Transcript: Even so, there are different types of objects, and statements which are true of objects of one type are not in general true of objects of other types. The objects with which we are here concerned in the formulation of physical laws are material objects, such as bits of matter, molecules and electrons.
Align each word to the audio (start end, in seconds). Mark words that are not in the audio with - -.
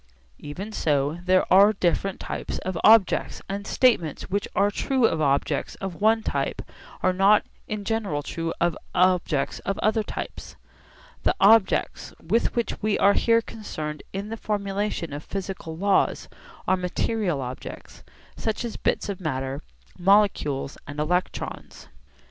Even 0.39 0.71
so, 0.71 1.19
there 1.25 1.45
are 1.53 1.73
different 1.73 2.19
types 2.19 2.57
of 2.57 2.75
objects, 2.83 3.39
and 3.47 3.67
statements 3.67 4.31
which 4.31 4.47
are 4.55 4.71
true 4.71 5.05
of 5.05 5.21
objects 5.21 5.75
of 5.75 6.01
one 6.01 6.23
type 6.23 6.63
are 7.03 7.13
not 7.13 7.45
in 7.67 7.83
general 7.85 8.23
true 8.23 8.51
of 8.59 8.75
objects 8.95 9.59
of 9.59 9.77
other 9.77 10.01
types. 10.01 10.55
The 11.21 11.35
objects 11.39 12.15
with 12.19 12.55
which 12.55 12.81
we 12.81 12.97
are 12.97 13.13
here 13.13 13.43
concerned 13.43 14.01
in 14.11 14.29
the 14.29 14.37
formulation 14.37 15.13
of 15.13 15.23
physical 15.23 15.77
laws 15.77 16.27
are 16.67 16.75
material 16.77 17.39
objects, 17.39 18.03
such 18.35 18.65
as 18.65 18.77
bits 18.77 19.07
of 19.07 19.21
matter, 19.21 19.61
molecules 19.99 20.79
and 20.87 20.99
electrons. 20.99 21.89